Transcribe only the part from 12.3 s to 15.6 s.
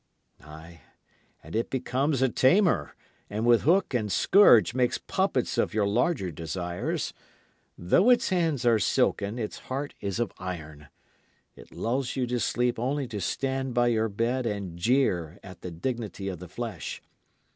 sleep only to stand by your bed and jeer